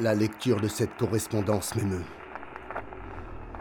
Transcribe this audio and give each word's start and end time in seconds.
La 0.00 0.14
lecture 0.14 0.60
de 0.60 0.68
cette 0.68 0.96
correspondance 0.96 1.74
m'émeut. 1.74 2.04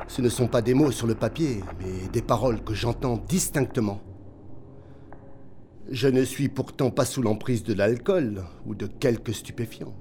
Ce 0.08 0.22
ne 0.22 0.30
sont 0.30 0.48
pas 0.48 0.62
des 0.62 0.76
mots 0.76 0.92
sur 0.92 1.08
le 1.08 1.16
papier, 1.16 1.64
mais 1.80 2.08
des 2.14 2.22
paroles 2.22 2.64
que 2.64 2.76
j'entends 2.76 3.18
distinctement. 3.18 4.02
Je 5.90 6.08
ne 6.08 6.24
suis 6.24 6.48
pourtant 6.48 6.92
pas 6.92 7.06
sous 7.06 7.24
l'emprise 7.24 7.64
de 7.64 7.74
l'alcool 7.74 8.44
ou 8.68 8.76
de 8.76 8.86
quelques 8.86 9.34
stupéfiants. 9.34 9.96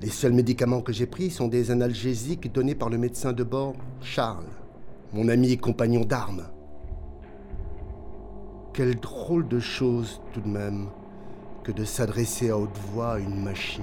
Les 0.00 0.08
seuls 0.08 0.34
médicaments 0.34 0.82
que 0.82 0.92
j'ai 0.92 1.06
pris 1.06 1.30
sont 1.30 1.48
des 1.48 1.72
analgésiques 1.72 2.52
donnés 2.52 2.76
par 2.76 2.88
le 2.88 2.98
médecin 2.98 3.32
de 3.32 3.42
bord, 3.42 3.74
Charles, 4.02 4.46
mon 5.12 5.28
ami 5.28 5.50
et 5.50 5.56
compagnon 5.56 6.04
d'armes. 6.04 6.44
Quelle 8.72 8.94
drôle 8.94 9.48
de 9.48 9.58
chose 9.58 10.20
tout 10.32 10.42
de 10.42 10.48
même 10.48 10.90
que 11.64 11.72
de 11.72 11.84
s'adresser 11.84 12.50
à 12.50 12.58
haute 12.58 12.78
voix 12.92 13.14
à 13.14 13.18
une 13.18 13.42
machine. 13.42 13.82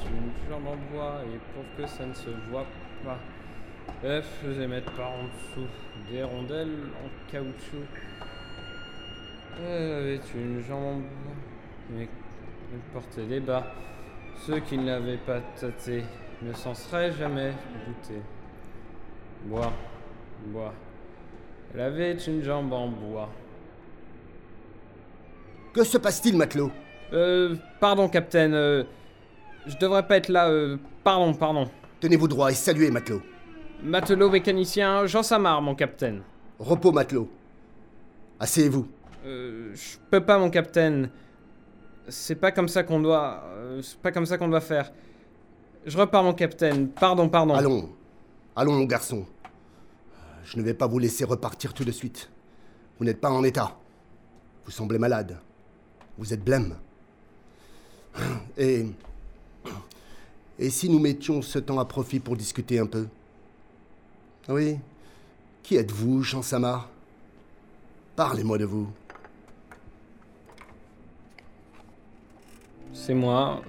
Une 0.00 0.50
jambe 0.50 0.66
en 0.66 0.76
bois 0.92 1.20
et 1.26 1.38
pour 1.54 1.64
que 1.76 1.86
ça 1.86 2.04
ne 2.06 2.14
se 2.14 2.30
voit 2.50 2.66
pas, 3.04 3.18
elle 4.02 4.22
faisait 4.22 4.66
mettre 4.66 4.92
par 4.92 5.10
en 5.10 5.24
dessous 5.24 5.66
des 6.10 6.22
rondelles 6.22 6.88
en 7.04 7.30
caoutchouc. 7.30 7.86
Elle 9.58 9.92
avait 9.92 10.20
une 10.34 10.60
jambe 10.60 10.84
en 10.84 10.96
bois, 10.96 11.36
mais 11.90 12.08
elle 12.72 12.80
portait 12.92 13.26
des 13.26 13.40
bas. 13.40 13.66
Ceux 14.46 14.60
qui 14.60 14.78
ne 14.78 14.86
l'avaient 14.86 15.18
pas 15.18 15.40
tâté 15.60 16.04
ne 16.42 16.52
s'en 16.52 16.74
seraient 16.74 17.12
jamais 17.12 17.52
doutés. 17.86 18.22
Bois, 19.44 19.72
bois. 20.46 20.74
Elle 21.74 21.80
avait 21.80 22.12
une 22.26 22.42
jambe 22.42 22.72
en 22.72 22.88
bois. 22.88 23.28
Que 25.72 25.84
se 25.84 25.98
passe-t-il, 25.98 26.36
matelot? 26.36 26.70
Euh, 27.12 27.56
pardon, 27.80 28.08
capitaine. 28.08 28.54
euh, 28.54 28.84
je 29.66 29.76
devrais 29.76 30.06
pas 30.06 30.16
être 30.16 30.28
là. 30.28 30.48
euh, 30.48 30.76
pardon, 31.04 31.34
pardon. 31.34 31.70
Tenez-vous 32.00 32.28
droit 32.28 32.50
et 32.50 32.54
saluez, 32.54 32.90
matelot. 32.90 33.22
Matelot 33.82 34.30
mécanicien, 34.30 35.06
Jean 35.06 35.22
Samar, 35.22 35.60
mon 35.62 35.74
capitaine. 35.74 36.22
Repos, 36.58 36.92
matelot. 36.92 37.28
Asseyez-vous. 38.38 38.86
Euh, 39.24 39.72
je 39.74 39.96
peux 40.10 40.24
pas, 40.24 40.38
mon 40.38 40.50
capitaine. 40.50 41.10
C'est 42.08 42.34
pas 42.34 42.50
comme 42.52 42.68
ça 42.68 42.82
qu'on 42.82 43.00
doit. 43.00 43.42
euh, 43.54 43.80
c'est 43.82 43.98
pas 43.98 44.10
comme 44.12 44.26
ça 44.26 44.36
qu'on 44.38 44.48
doit 44.48 44.60
faire. 44.60 44.92
Je 45.86 45.96
repars, 45.98 46.22
mon 46.24 46.34
capitaine. 46.34 46.88
Pardon, 46.88 47.28
pardon. 47.28 47.54
Allons. 47.54 47.88
Allons, 48.56 48.72
mon 48.72 48.84
garçon. 48.84 49.26
Je 50.44 50.58
ne 50.58 50.62
vais 50.62 50.74
pas 50.74 50.86
vous 50.88 50.98
laisser 50.98 51.24
repartir 51.24 51.72
tout 51.72 51.84
de 51.84 51.92
suite. 51.92 52.30
Vous 52.98 53.04
n'êtes 53.04 53.20
pas 53.20 53.30
en 53.30 53.42
état. 53.44 53.76
Vous 54.64 54.70
semblez 54.72 54.98
malade. 54.98 55.38
Vous 56.18 56.32
êtes 56.32 56.42
blême. 56.44 56.76
Et. 58.56 58.86
Et 60.62 60.70
si 60.70 60.88
nous 60.88 61.00
mettions 61.00 61.42
ce 61.42 61.58
temps 61.58 61.80
à 61.80 61.84
profit 61.84 62.20
pour 62.20 62.36
discuter 62.36 62.78
un 62.78 62.86
peu 62.86 63.08
Oui. 64.48 64.78
Qui 65.64 65.74
êtes-vous, 65.74 66.22
Jean 66.22 66.40
Samar? 66.40 66.88
Parlez-moi 68.14 68.58
de 68.58 68.64
vous. 68.64 68.88
C'est 72.92 73.14
moi. 73.14 73.60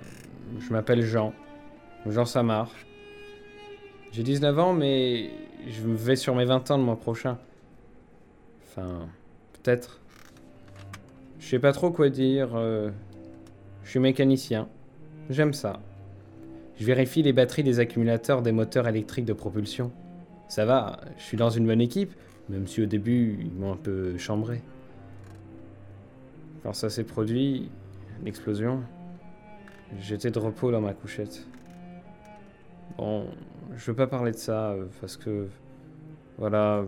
Je 0.59 0.71
m'appelle 0.71 1.01
Jean. 1.01 1.33
Jean 2.05 2.25
Samar. 2.25 2.69
J'ai 4.11 4.21
19 4.21 4.59
ans, 4.59 4.73
mais 4.73 5.31
je 5.67 5.81
vais 5.81 6.15
sur 6.15 6.35
mes 6.35 6.45
20 6.45 6.69
ans 6.69 6.77
le 6.77 6.83
mois 6.83 6.99
prochain. 6.99 7.39
Enfin, 8.67 9.07
peut-être. 9.53 9.99
Je 11.39 11.47
sais 11.47 11.59
pas 11.59 11.73
trop 11.73 11.89
quoi 11.89 12.09
dire. 12.09 12.49
euh, 12.53 12.91
Je 13.83 13.89
suis 13.89 13.99
mécanicien. 13.99 14.67
J'aime 15.31 15.53
ça. 15.53 15.79
Je 16.77 16.85
vérifie 16.85 17.21
les 17.21 17.33
batteries 17.33 17.63
des 17.63 17.79
accumulateurs 17.79 18.41
des 18.41 18.51
moteurs 18.51 18.87
électriques 18.87 19.25
de 19.25 19.33
propulsion. 19.33 19.91
Ça 20.47 20.65
va, 20.65 20.99
je 21.17 21.23
suis 21.23 21.37
dans 21.37 21.49
une 21.49 21.65
bonne 21.65 21.81
équipe, 21.81 22.13
même 22.49 22.67
si 22.67 22.81
au 22.81 22.85
début, 22.85 23.37
ils 23.41 23.53
m'ont 23.53 23.73
un 23.73 23.77
peu 23.77 24.17
chambré. 24.17 24.61
Quand 26.63 26.73
ça 26.73 26.89
s'est 26.89 27.03
produit, 27.03 27.69
l'explosion, 28.23 28.81
j'étais 29.99 30.31
de 30.31 30.39
repos 30.39 30.71
dans 30.71 30.81
ma 30.81 30.93
couchette. 30.93 31.47
Bon, 32.97 33.27
je 33.75 33.85
veux 33.85 33.95
pas 33.95 34.07
parler 34.07 34.31
de 34.31 34.37
ça 34.37 34.71
euh, 34.71 34.85
parce 35.01 35.17
que. 35.17 35.47
Voilà. 36.37 36.85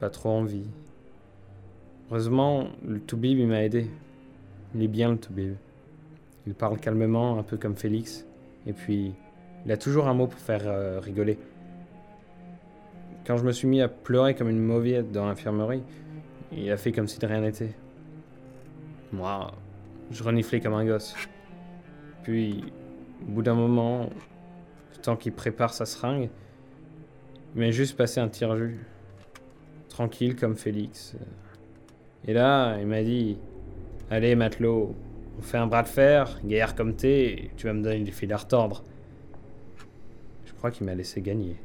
Pas 0.00 0.10
trop 0.10 0.30
envie. 0.30 0.66
Heureusement, 2.10 2.68
le 2.86 3.00
Toubib 3.00 3.38
il 3.38 3.46
m'a 3.46 3.62
aidé. 3.62 3.88
Il 4.74 4.82
est 4.82 4.88
bien 4.88 5.10
le 5.10 5.18
Toubib. 5.18 5.54
Il 6.46 6.54
parle 6.54 6.78
calmement, 6.78 7.38
un 7.38 7.42
peu 7.42 7.56
comme 7.56 7.76
Félix. 7.76 8.26
Et 8.66 8.72
puis, 8.72 9.14
il 9.64 9.72
a 9.72 9.76
toujours 9.76 10.08
un 10.08 10.14
mot 10.14 10.26
pour 10.26 10.40
faire 10.40 10.62
euh, 10.66 11.00
rigoler. 11.00 11.38
Quand 13.26 13.36
je 13.36 13.44
me 13.44 13.52
suis 13.52 13.66
mis 13.66 13.80
à 13.80 13.88
pleurer 13.88 14.34
comme 14.34 14.50
une 14.50 14.58
mauviette 14.58 15.10
dans 15.10 15.26
l'infirmerie, 15.26 15.82
il 16.52 16.70
a 16.70 16.76
fait 16.76 16.92
comme 16.92 17.08
si 17.08 17.18
de 17.18 17.26
rien 17.26 17.40
n'était. 17.40 17.74
Moi, 19.12 19.52
je 20.10 20.22
reniflais 20.22 20.60
comme 20.60 20.74
un 20.74 20.84
gosse. 20.84 21.14
Puis, 22.22 22.64
au 23.26 23.32
bout 23.32 23.42
d'un 23.42 23.54
moment, 23.54 24.10
le 24.94 25.00
temps 25.00 25.16
qu'il 25.16 25.32
prépare 25.32 25.72
sa 25.72 25.86
seringue, 25.86 26.28
il 27.54 27.60
m'a 27.60 27.70
juste 27.70 27.96
passé 27.96 28.20
un 28.20 28.28
tire-jus. 28.28 28.78
Tranquille 29.88 30.36
comme 30.36 30.56
Félix. 30.56 31.16
Et 32.26 32.32
là, 32.32 32.76
il 32.80 32.86
m'a 32.86 33.02
dit 33.02 33.38
Allez, 34.10 34.34
matelot, 34.34 34.94
on 35.38 35.42
fait 35.42 35.58
un 35.58 35.66
bras 35.66 35.82
de 35.82 35.88
fer, 35.88 36.38
gaillard 36.44 36.74
comme 36.74 36.94
t'es, 36.94 37.50
tu 37.56 37.66
vas 37.66 37.72
me 37.72 37.82
donner 37.82 38.00
des 38.00 38.12
fils 38.12 38.30
à 38.30 38.36
retordre. 38.36 38.84
Je 40.44 40.52
crois 40.52 40.70
qu'il 40.70 40.86
m'a 40.86 40.94
laissé 40.94 41.20
gagner. 41.20 41.56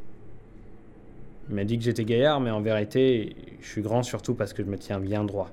Il 1.49 1.55
m'a 1.55 1.63
dit 1.63 1.77
que 1.77 1.83
j'étais 1.83 2.05
gaillard, 2.05 2.39
mais 2.39 2.51
en 2.51 2.61
vérité, 2.61 3.35
je 3.59 3.67
suis 3.67 3.81
grand 3.81 4.03
surtout 4.03 4.35
parce 4.35 4.53
que 4.53 4.63
je 4.63 4.69
me 4.69 4.77
tiens 4.77 4.99
bien 4.99 5.23
droit. 5.23 5.51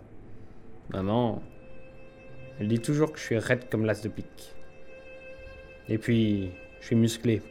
Maman, 0.90 1.42
elle 2.60 2.68
dit 2.68 2.80
toujours 2.80 3.12
que 3.12 3.18
je 3.18 3.24
suis 3.24 3.38
raide 3.38 3.68
comme 3.70 3.84
l'as 3.84 4.02
de 4.02 4.08
pique. 4.08 4.54
Et 5.88 5.98
puis, 5.98 6.50
je 6.80 6.86
suis 6.86 6.96
musclé. 6.96 7.42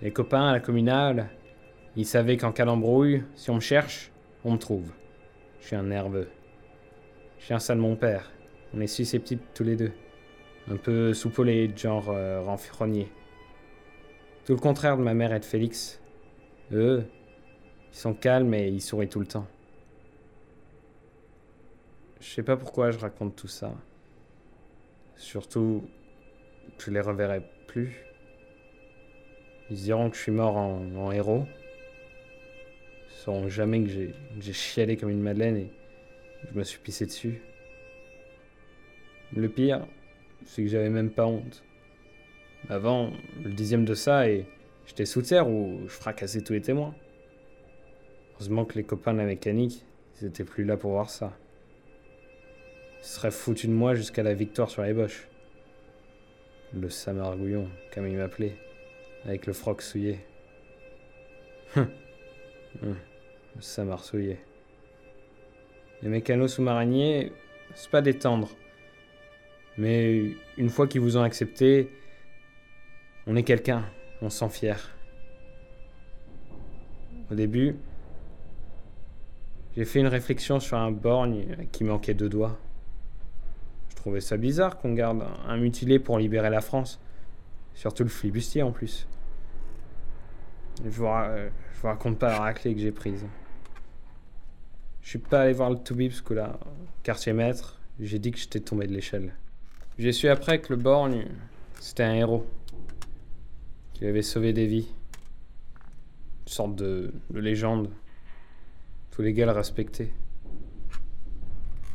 Les 0.00 0.12
copains 0.12 0.48
à 0.48 0.52
la 0.52 0.60
communale, 0.60 1.28
ils 1.96 2.06
savaient 2.06 2.36
qu'en 2.36 2.52
cas 2.52 2.64
d'embrouille, 2.64 3.22
si 3.34 3.50
on 3.50 3.56
me 3.56 3.60
cherche, 3.60 4.10
on 4.44 4.52
me 4.52 4.58
trouve. 4.58 4.90
Je 5.60 5.68
suis 5.68 5.76
un 5.76 5.84
nerveux. 5.84 6.28
Je 7.38 7.44
suis 7.44 7.54
un 7.54 7.58
ça 7.58 7.74
de 7.74 7.80
mon 7.80 7.96
père. 7.96 8.30
On 8.74 8.80
est 8.80 8.86
susceptibles 8.86 9.42
tous 9.54 9.64
les 9.64 9.76
deux. 9.76 9.92
Un 10.70 10.76
peu 10.76 11.12
soupolés, 11.12 11.70
genre 11.76 12.06
euh. 12.08 12.40
Tout 14.44 14.52
le 14.52 14.60
contraire 14.60 14.96
de 14.96 15.02
ma 15.02 15.14
mère 15.14 15.32
et 15.32 15.40
de 15.40 15.44
Félix. 15.44 16.00
Eux, 16.72 17.04
ils 17.92 17.96
sont 17.96 18.14
calmes 18.14 18.54
et 18.54 18.68
ils 18.68 18.80
sourient 18.80 19.08
tout 19.08 19.20
le 19.20 19.26
temps. 19.26 19.46
Je 22.20 22.28
sais 22.28 22.42
pas 22.42 22.56
pourquoi 22.56 22.92
je 22.92 22.98
raconte 22.98 23.36
tout 23.36 23.48
ça. 23.48 23.74
Surtout, 25.16 25.84
je 26.78 26.90
les 26.90 27.00
reverrai 27.00 27.42
plus. 27.66 28.04
Ils 29.70 29.76
diront 29.76 30.08
que 30.08 30.16
je 30.16 30.22
suis 30.22 30.32
mort 30.32 30.56
en, 30.56 31.12
héros. 31.12 31.46
Ils 33.08 33.24
sauront 33.24 33.48
jamais 33.48 33.82
que 33.82 33.88
j'ai 34.40 34.52
chialé 34.52 34.96
comme 34.96 35.10
une 35.10 35.20
madeleine 35.22 35.56
et 35.56 35.72
je 36.50 36.58
me 36.58 36.64
suis 36.64 36.78
pissé 36.78 37.06
dessus. 37.06 37.42
Le 39.34 39.48
pire, 39.48 39.86
c'est 40.44 40.62
que 40.62 40.68
j'avais 40.68 40.90
même 40.90 41.10
pas 41.10 41.26
honte. 41.26 41.62
Avant, 42.68 43.12
le 43.42 43.50
dixième 43.50 43.84
de 43.84 43.94
ça, 43.94 44.28
et 44.28 44.46
j'étais 44.86 45.06
sous 45.06 45.22
terre 45.22 45.48
où 45.48 45.80
je 45.84 45.92
fracassais 45.92 46.42
tous 46.42 46.52
les 46.52 46.60
témoins. 46.60 46.94
Heureusement 48.34 48.64
que 48.64 48.74
les 48.74 48.84
copains 48.84 49.12
de 49.12 49.18
la 49.18 49.24
mécanique, 49.24 49.84
ils 50.20 50.26
étaient 50.26 50.44
plus 50.44 50.64
là 50.64 50.76
pour 50.76 50.92
voir 50.92 51.10
ça. 51.10 51.32
Ils 53.00 53.04
se 53.04 53.14
seraient 53.14 53.30
foutus 53.30 53.68
de 53.68 53.74
moi 53.74 53.94
jusqu'à 53.94 54.22
la 54.22 54.34
victoire 54.34 54.70
sur 54.70 54.82
les 54.82 54.92
boches. 54.92 55.28
Le 56.74 56.88
samargouillon, 56.88 57.68
comme 57.92 58.06
il 58.06 58.16
m'appelait, 58.16 58.56
avec 59.24 59.46
le 59.46 59.52
froc 59.52 59.82
souillé. 59.82 60.18
Hum. 62.82 62.96
Le 63.54 63.60
samar 63.60 64.02
souillé. 64.02 64.38
Les 66.00 66.08
mécanos 66.08 66.54
sous-mariniers, 66.54 67.32
c'est 67.74 67.90
pas 67.90 68.00
des 68.00 68.14
tendres. 68.14 68.50
Mais 69.78 70.34
une 70.56 70.68
fois 70.68 70.86
qu'ils 70.86 71.00
vous 71.00 71.16
ont 71.16 71.22
accepté, 71.22 71.90
on 73.26 73.36
est 73.36 73.42
quelqu'un, 73.42 73.84
on 74.20 74.30
se 74.30 74.38
sent. 74.46 74.74
Au 77.30 77.34
début, 77.34 77.76
j'ai 79.76 79.84
fait 79.84 80.00
une 80.00 80.06
réflexion 80.08 80.60
sur 80.60 80.76
un 80.76 80.90
borgne 80.90 81.66
qui 81.72 81.84
manquait 81.84 82.14
deux 82.14 82.28
doigts. 82.28 82.58
Je 83.88 83.96
trouvais 83.96 84.20
ça 84.20 84.36
bizarre 84.36 84.78
qu'on 84.78 84.92
garde 84.92 85.24
un 85.46 85.56
mutilé 85.56 85.98
pour 85.98 86.18
libérer 86.18 86.50
la 86.50 86.60
France. 86.60 87.00
Surtout 87.74 88.02
le 88.02 88.10
flibustier 88.10 88.62
en 88.62 88.72
plus. 88.72 89.06
Je 90.84 90.90
vous, 90.90 91.06
je 91.06 91.80
vous 91.80 91.88
raconte 91.88 92.18
pas 92.18 92.28
la 92.28 92.40
raclée 92.40 92.74
que 92.74 92.80
j'ai 92.80 92.92
prise. 92.92 93.24
Je 95.00 95.08
suis 95.08 95.18
pas 95.18 95.42
allé 95.42 95.52
voir 95.52 95.70
le 95.70 95.78
Toubib 95.78 96.12
coup-là. 96.20 96.58
Quartier 97.02 97.32
maître, 97.32 97.80
j'ai 97.98 98.18
dit 98.18 98.30
que 98.30 98.38
j'étais 98.38 98.60
tombé 98.60 98.86
de 98.86 98.92
l'échelle. 98.92 99.34
J'ai 99.98 100.12
su 100.12 100.28
après 100.28 100.60
que 100.60 100.72
le 100.72 100.80
borgne, 100.80 101.26
C'était 101.78 102.04
un 102.04 102.14
héros 102.14 102.46
qui 103.92 104.06
avait 104.06 104.22
sauvé 104.22 104.52
des 104.52 104.66
vies. 104.66 104.88
Une 106.46 106.52
sorte 106.52 106.76
de, 106.76 107.12
de 107.30 107.40
légende. 107.40 107.90
Tous 109.10 109.20
les 109.20 109.34
gars 109.34 109.46
le 109.46 109.52
respectaient. 109.52 110.12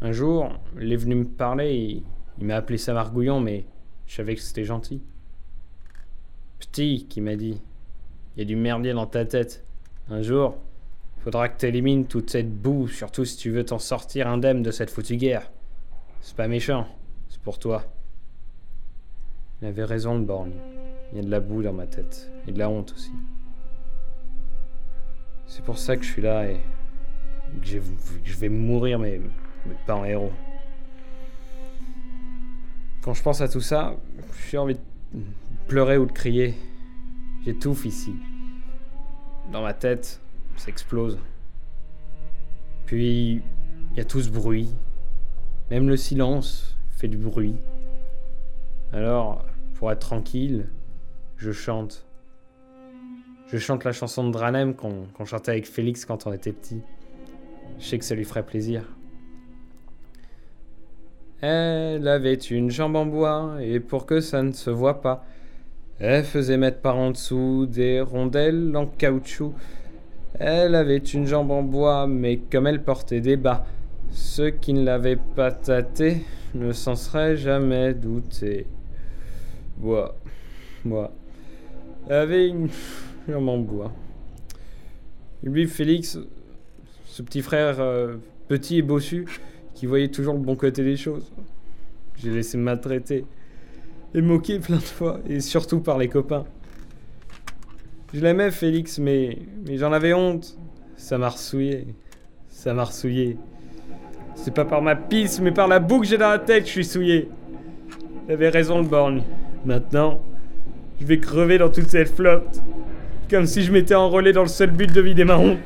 Un 0.02 0.12
jour, 0.12 0.52
il 0.80 0.94
est 0.94 0.98
venu 0.98 1.16
me 1.16 1.26
parler, 1.26 2.04
il, 2.40 2.46
m'a 2.46 2.58
appelé 2.58 2.78
Samargouillon, 2.78 3.40
mais 3.40 3.66
je 4.06 4.16
savais 4.16 4.36
que 4.36 4.42
c'était 4.42 4.64
gentil. 4.64 5.02
Petit, 6.60 7.08
qui 7.10 7.20
m'a 7.20 7.36
dit, 7.36 7.60
il 8.36 8.40
y 8.40 8.42
a 8.44 8.46
du 8.46 8.56
merdier 8.56 8.94
dans 8.94 9.08
ta 9.08 9.26
tête. 9.26 9.66
Un 10.10 10.22
jour, 10.22 10.58
faudra 11.24 11.50
que 11.50 11.58
t'élimines 11.58 12.06
toute 12.06 12.30
cette 12.30 12.54
boue, 12.54 12.88
surtout 12.88 13.26
si 13.26 13.38
tu 13.38 13.50
veux 13.50 13.66
t'en 13.66 13.80
sortir 13.80 14.28
indemne 14.28 14.62
de 14.62 14.70
cette 14.70 14.92
foutue 14.92 15.18
guerre. 15.18 15.50
C'est 16.22 16.36
pas 16.36 16.48
méchant, 16.48 16.88
pour 17.48 17.60
toi. 17.60 17.86
Il 19.62 19.70
avait 19.70 19.86
raison, 19.86 20.18
le 20.18 20.26
borgne. 20.26 20.52
Il 21.14 21.16
y 21.16 21.22
a 21.22 21.24
de 21.24 21.32
la 21.32 21.40
boue 21.40 21.64
dans 21.64 21.72
ma 21.72 21.88
tête, 21.88 22.30
et 22.46 22.52
de 22.52 22.60
la 22.60 22.70
honte 22.70 22.92
aussi. 22.92 23.14
C'est 25.46 25.64
pour 25.64 25.78
ça 25.78 25.96
que 25.96 26.04
je 26.04 26.12
suis 26.12 26.22
là 26.22 26.52
et 26.52 26.60
que, 27.62 27.80
je 28.26 28.38
vais 28.38 28.50
mourir, 28.50 29.00
mais, 29.00 29.22
mais 29.66 29.76
pas 29.86 29.96
en 29.96 30.04
héros. 30.04 30.34
Quand 33.02 33.14
je 33.14 33.24
pense 33.24 33.40
à 33.40 33.48
tout 33.48 33.62
ça, 33.62 33.96
j'ai 34.50 34.58
envie 34.58 34.76
de 34.76 35.22
pleurer 35.70 35.98
ou 35.98 36.06
de 36.06 36.12
crier. 36.12 36.54
J'étouffe 37.46 37.86
ici. 37.86 38.14
Dans 39.54 39.62
ma 39.62 39.74
tête, 39.74 40.20
ça 40.58 40.68
explose. 40.68 41.18
Puis, 42.88 43.42
il 43.92 43.98
y 43.98 44.02
a 44.02 44.04
tout 44.04 44.20
ce 44.20 44.30
bruit. 44.30 44.68
Même 45.72 45.88
le 45.88 45.96
silence 45.96 46.77
fait 46.98 47.08
du 47.08 47.18
bruit. 47.18 47.56
Alors, 48.92 49.46
pour 49.76 49.92
être 49.92 50.00
tranquille, 50.00 50.68
je 51.38 51.52
chante. 51.52 52.06
Je 53.48 53.58
chante 53.58 53.84
la 53.84 53.92
chanson 53.94 54.28
de 54.28 54.32
Dranem 54.34 54.74
qu'on 54.74 55.26
chantait 55.26 55.52
avec 55.52 55.68
Félix 55.68 56.04
quand 56.06 56.28
on 56.28 56.34
était 56.34 56.52
petit. 56.52 56.82
Je 57.80 57.86
sais 57.86 58.00
que 58.00 58.04
ça 58.06 58.16
lui 58.16 58.26
ferait 58.26 58.46
plaisir. 58.46 58.84
Elle 61.42 62.08
avait 62.08 62.34
une 62.34 62.72
jambe 62.72 62.96
en 62.96 63.06
bois, 63.06 63.58
et 63.62 63.80
pour 63.80 64.08
que 64.08 64.20
ça 64.20 64.42
ne 64.42 64.52
se 64.52 64.72
voit 64.72 65.02
pas, 65.02 65.24
elle 66.00 66.24
faisait 66.24 66.58
mettre 66.58 66.80
par 66.80 66.98
en 66.98 67.12
dessous 67.12 67.68
des 67.68 68.02
rondelles 68.02 68.76
en 68.76 68.88
caoutchouc. 68.88 69.54
Elle 70.40 70.74
avait 70.74 70.98
une 70.98 71.28
jambe 71.28 71.52
en 71.52 71.62
bois, 71.62 72.08
mais 72.08 72.38
comme 72.38 72.66
elle 72.66 72.84
portait 72.84 73.22
des 73.22 73.38
bas, 73.38 73.66
ceux 74.12 74.50
qui 74.50 74.74
ne 74.74 74.84
l'avaient 74.84 75.20
pas 75.36 75.52
tâtée 75.52 76.26
ne 76.54 76.72
s'en 76.72 76.96
seraient 76.96 77.38
jamais 77.38 77.94
doutés. 77.94 78.68
Bois, 79.78 80.18
bois. 80.84 81.14
Avait 82.10 82.48
une 82.48 82.70
en 83.34 83.58
bois. 83.58 83.92
Lui, 85.44 85.68
Félix, 85.68 86.18
ce 87.06 87.22
petit 87.22 87.42
frère 87.42 87.80
euh, 87.80 88.16
petit 88.48 88.78
et 88.78 88.82
bossu, 88.82 89.26
qui 89.74 89.86
voyait 89.86 90.08
toujours 90.08 90.34
le 90.34 90.40
bon 90.40 90.56
côté 90.56 90.84
des 90.84 90.98
choses. 90.98 91.32
J'ai 92.16 92.32
laissé 92.32 92.58
maltraiter 92.58 93.26
et 94.14 94.22
moquer 94.22 94.60
plein 94.60 94.78
de 94.78 94.82
fois, 94.82 95.20
et 95.28 95.40
surtout 95.40 95.80
par 95.80 95.98
les 95.98 96.08
copains. 96.08 96.46
Je 98.14 98.22
l'aimais, 98.22 98.52
Félix, 98.52 99.00
mais, 99.00 99.38
mais 99.66 99.78
j'en 99.78 99.92
avais 99.92 100.14
honte. 100.14 100.58
Ça 100.96 101.18
m'a 101.18 101.30
ressouillé. 101.30 101.88
Ça 102.48 102.74
m'a 102.74 102.86
ressouillé. 102.86 103.38
C'est 104.38 104.54
pas 104.54 104.66
par 104.66 104.82
ma 104.82 104.96
pisse, 104.96 105.42
mais 105.42 105.52
par 105.52 105.68
la 105.68 105.80
boue 105.80 106.00
que 106.00 106.06
j'ai 106.06 106.18
dans 106.18 106.30
la 106.30 106.40
tête 106.40 106.66
je 106.66 106.72
suis 106.72 106.86
souillé. 106.86 107.30
Il 108.28 108.34
avait 108.34 108.50
raison, 108.50 108.80
le 108.80 108.88
borgne. 108.88 109.24
Maintenant, 109.66 110.22
je 111.02 111.06
vais 111.06 111.20
crever 111.20 111.58
dans 111.58 111.70
toute 111.70 111.90
cette 111.90 112.16
flotte. 112.16 112.62
Comme 113.30 113.46
si 113.46 113.64
je 113.64 113.72
m'étais 113.74 113.96
enrôlé 113.96 114.32
dans 114.32 114.44
le 114.44 114.48
seul 114.48 114.72
but 114.72 114.92
de 114.94 115.02
vider 115.02 115.26
ma 115.26 115.38
honte. 115.38 115.58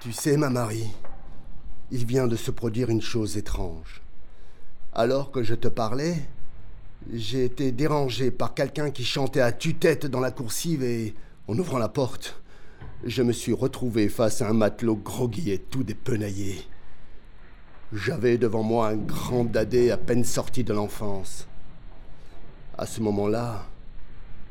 Tu 0.00 0.12
sais, 0.12 0.36
ma 0.36 0.50
Marie, 0.50 0.92
il 1.90 2.04
vient 2.04 2.28
de 2.28 2.36
se 2.36 2.50
produire 2.50 2.90
une 2.90 3.02
chose 3.02 3.36
étrange. 3.36 4.02
Alors 4.94 5.32
que 5.32 5.42
je 5.42 5.54
te 5.54 5.68
parlais, 5.68 6.14
j'ai 7.12 7.44
été 7.44 7.72
dérangé 7.72 8.30
par 8.30 8.54
quelqu'un 8.54 8.90
qui 8.90 9.04
chantait 9.04 9.40
à 9.40 9.52
tue-tête 9.52 10.06
dans 10.06 10.20
la 10.20 10.30
coursive 10.30 10.82
et, 10.82 11.14
en 11.46 11.58
ouvrant 11.58 11.78
la 11.78 11.88
porte, 11.88 12.40
je 13.04 13.22
me 13.22 13.32
suis 13.32 13.52
retrouvé 13.52 14.08
face 14.08 14.42
à 14.42 14.48
un 14.48 14.52
matelot 14.52 14.96
groggy 14.96 15.50
et 15.50 15.58
tout 15.58 15.84
dépenaillé. 15.84 16.56
J'avais 17.92 18.36
devant 18.36 18.62
moi 18.62 18.88
un 18.88 18.96
grand 18.96 19.44
dadé 19.44 19.90
à 19.90 19.96
peine 19.96 20.24
sorti 20.24 20.64
de 20.64 20.74
l'enfance. 20.74 21.46
À 22.76 22.86
ce 22.86 23.00
moment-là, 23.00 23.66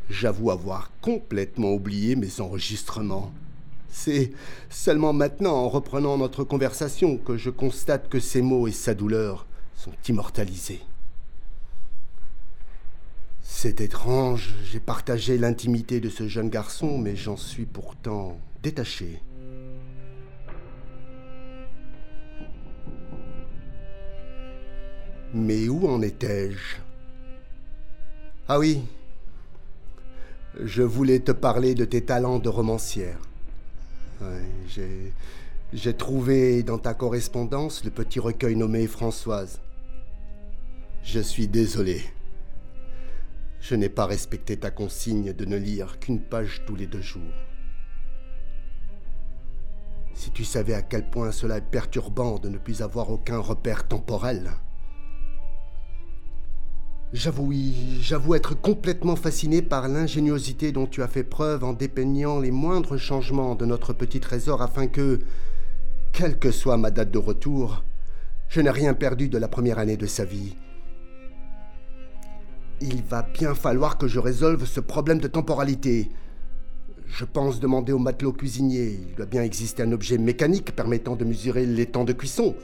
j'avoue 0.10 0.50
avoir 0.50 0.92
complètement 1.02 1.74
oublié 1.74 2.16
mes 2.16 2.42
enregistrements. 2.42 3.32
C'est 3.90 4.32
seulement 4.70 5.14
maintenant, 5.14 5.56
en 5.56 5.70
reprenant 5.70 6.18
notre 6.18 6.44
conversation, 6.44 7.18
que 7.18 7.38
je 7.38 7.50
constate 7.50 8.10
que 8.10 8.20
ses 8.20 8.42
mots 8.42 8.68
et 8.68 8.72
sa 8.72 8.94
douleur 8.94 9.46
sont 9.76 9.94
immortalisés. 10.08 10.82
C'est 13.60 13.82
étrange, 13.82 14.54
j'ai 14.66 14.80
partagé 14.80 15.40
l'intimité 15.40 16.00
de 16.00 16.10
ce 16.10 16.28
jeune 16.28 16.48
garçon, 16.48 17.00
mais 17.00 17.16
j'en 17.16 17.38
suis 17.38 17.66
pourtant 17.66 18.38
détaché. 18.62 19.20
Mais 25.34 25.68
où 25.70 25.88
en 25.88 26.04
étais-je? 26.04 26.76
Ah 28.48 28.60
oui, 28.60 28.84
je 30.64 30.84
voulais 30.84 31.22
te 31.22 31.32
parler 31.32 31.74
de 31.74 31.86
tes 31.86 32.04
talents 32.04 32.38
de 32.38 32.50
romancière. 32.50 33.18
J'ai 35.74 35.94
trouvé 35.96 36.62
dans 36.62 36.78
ta 36.78 36.94
correspondance 36.94 37.84
le 37.84 37.90
petit 37.90 38.20
recueil 38.20 38.56
nommé 38.56 38.86
Françoise. 38.86 39.60
Je 41.04 41.20
suis 41.20 41.48
désolé. 41.48 42.04
Je 43.70 43.76
n'ai 43.76 43.90
pas 43.90 44.06
respecté 44.06 44.56
ta 44.56 44.72
consigne 44.72 45.34
de 45.34 45.44
ne 45.44 45.58
lire 45.58 46.00
qu'une 46.00 46.22
page 46.22 46.62
tous 46.66 46.78
les 46.78 46.88
deux 46.88 47.02
jours. 47.02 47.34
Si 50.14 50.32
tu 50.32 50.46
savais 50.46 50.74
à 50.74 50.82
quel 50.82 51.10
point 51.10 51.34
cela 51.34 51.58
est 51.58 51.70
perturbant 51.70 52.40
de 52.40 52.48
ne 52.48 52.60
plus 52.60 52.82
avoir 52.82 53.10
aucun 53.10 53.40
repère 53.40 53.86
temporel. 53.86 54.52
J'avoue, 57.12 57.54
j'avoue 58.00 58.36
être 58.36 58.54
complètement 58.54 59.18
fasciné 59.18 59.62
par 59.62 59.90
l'ingéniosité 59.90 60.72
dont 60.72 60.88
tu 60.88 61.04
as 61.04 61.10
fait 61.10 61.26
preuve 61.26 61.66
en 61.66 61.74
dépeignant 61.74 62.40
les 62.40 62.52
moindres 62.52 62.98
changements 62.98 63.56
de 63.56 63.66
notre 63.66 63.92
petit 63.92 64.22
trésor 64.22 64.62
afin 64.62 64.88
que, 64.88 65.20
quelle 66.14 66.40
que 66.40 66.52
soit 66.52 66.78
ma 66.78 66.90
date 66.90 67.12
de 67.12 67.20
retour, 67.20 67.84
je 68.48 68.62
n'ai 68.62 68.70
rien 68.70 68.94
perdu 68.94 69.28
de 69.28 69.38
la 69.38 69.50
première 69.50 69.78
année 69.78 69.98
de 69.98 70.08
sa 70.08 70.24
vie. 70.24 70.56
Il 72.80 73.02
va 73.04 73.24
bien 73.24 73.56
falloir 73.56 73.98
que 73.98 74.08
je 74.08 74.20
résolve 74.20 74.66
ce 74.66 74.80
problème 74.80 75.20
de 75.20 75.28
temporalité. 75.28 76.10
Je 77.08 77.26
pense 77.26 77.60
demander 77.60 77.92
au 77.92 77.98
matelot 77.98 78.34
cuisinier. 78.34 79.00
Il 79.10 79.16
doit 79.16 79.26
bien 79.26 79.42
exister 79.42 79.82
un 79.82 79.92
objet 79.92 80.18
mécanique 80.18 80.76
permettant 80.76 81.16
de 81.16 81.26
mesurer 81.26 81.66
les 81.66 81.88
temps 81.88 82.04
de 82.04 82.14
cuisson. 82.14 82.56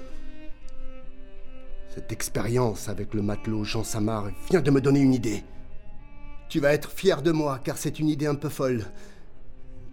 Cette 1.95 2.11
expérience 2.11 2.89
avec 2.89 3.13
le 3.13 3.21
matelot 3.21 3.63
Jean 3.63 3.83
Samar 3.83 4.29
vient 4.49 4.61
de 4.61 4.71
me 4.71 4.81
donner 4.81 4.99
une 4.99 5.13
idée. 5.13 5.43
Tu 6.49 6.59
vas 6.59 6.73
être 6.73 6.91
fier 6.91 7.23
de 7.23 7.31
moi, 7.31 7.59
car 7.63 7.77
c'est 7.77 7.99
une 7.99 8.09
idée 8.09 8.27
un 8.27 8.35
peu 8.35 8.49
folle. 8.49 8.85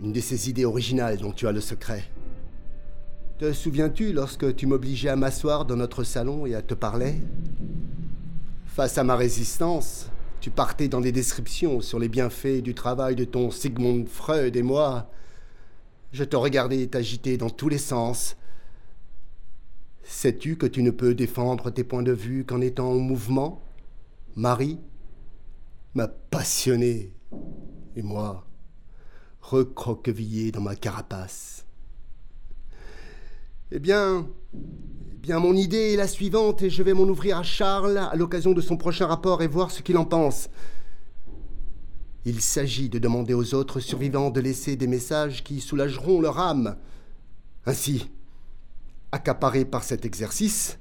Une 0.02 0.12
de 0.12 0.20
ces 0.20 0.50
idées 0.50 0.66
originales 0.66 1.18
dont 1.18 1.32
tu 1.32 1.46
as 1.46 1.52
le 1.52 1.60
secret. 1.60 2.04
Te 3.38 3.52
souviens-tu 3.54 4.12
lorsque 4.12 4.54
tu 4.54 4.66
m'obligeais 4.66 5.08
à 5.08 5.16
m'asseoir 5.16 5.64
dans 5.64 5.76
notre 5.76 6.04
salon 6.04 6.44
et 6.44 6.54
à 6.54 6.60
te 6.60 6.74
parler? 6.74 7.14
Face 8.72 8.98
à 8.98 9.04
ma 9.04 9.16
résistance, 9.16 10.08
tu 10.40 10.48
partais 10.48 10.86
dans 10.86 11.00
des 11.00 11.10
descriptions 11.10 11.80
sur 11.80 11.98
les 11.98 12.08
bienfaits 12.08 12.62
du 12.62 12.72
travail 12.72 13.16
de 13.16 13.24
ton 13.24 13.50
Sigmund 13.50 14.06
Freud 14.06 14.54
et 14.54 14.62
moi. 14.62 15.10
Je 16.12 16.22
te 16.22 16.36
regardais 16.36 16.86
t'agiter 16.86 17.36
dans 17.36 17.50
tous 17.50 17.68
les 17.68 17.78
sens. 17.78 18.36
Sais-tu 20.04 20.56
que 20.56 20.66
tu 20.66 20.84
ne 20.84 20.92
peux 20.92 21.16
défendre 21.16 21.70
tes 21.70 21.82
points 21.82 22.04
de 22.04 22.12
vue 22.12 22.44
qu'en 22.44 22.60
étant 22.60 22.92
en 22.92 22.98
mouvement? 22.98 23.60
Marie 24.36 24.78
m'a 25.94 26.06
passionné. 26.06 27.12
Et 27.96 28.02
moi, 28.02 28.46
recroquevillé 29.40 30.52
dans 30.52 30.60
ma 30.60 30.76
carapace. 30.76 31.66
Eh 33.72 33.80
bien, 33.80 34.28
bien, 35.20 35.38
mon 35.38 35.54
idée 35.54 35.92
est 35.92 35.96
la 35.96 36.08
suivante 36.08 36.62
et 36.62 36.70
je 36.70 36.82
vais 36.82 36.94
m'en 36.94 37.02
ouvrir 37.02 37.38
à 37.38 37.42
Charles 37.42 37.98
à 37.98 38.16
l'occasion 38.16 38.52
de 38.52 38.60
son 38.60 38.76
prochain 38.76 39.06
rapport 39.06 39.42
et 39.42 39.46
voir 39.46 39.70
ce 39.70 39.82
qu'il 39.82 39.98
en 39.98 40.04
pense. 40.04 40.48
Il 42.24 42.40
s'agit 42.40 42.88
de 42.88 42.98
demander 42.98 43.34
aux 43.34 43.54
autres 43.54 43.80
survivants 43.80 44.30
de 44.30 44.40
laisser 44.40 44.76
des 44.76 44.86
messages 44.86 45.44
qui 45.44 45.60
soulageront 45.60 46.20
leur 46.20 46.38
âme. 46.38 46.76
Ainsi, 47.66 48.10
Accaparés 49.12 49.64
par 49.64 49.82
cet 49.82 50.04
exercice, 50.04 50.78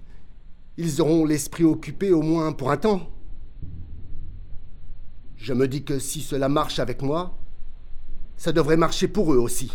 ils 0.78 1.02
auront 1.02 1.26
l'esprit 1.26 1.64
occupé 1.64 2.12
au 2.12 2.22
moins 2.22 2.54
pour 2.54 2.70
un 2.70 2.78
temps. 2.78 3.10
Je 5.36 5.54
me 5.54 5.68
dis 5.68 5.84
que 5.84 5.98
si 5.98 6.22
cela 6.22 6.48
marche 6.48 6.78
avec 6.78 7.02
moi, 7.02 7.38
ça 8.38 8.52
devrait 8.52 8.78
marcher 8.78 9.08
pour 9.08 9.34
eux 9.34 9.38
aussi. 9.38 9.72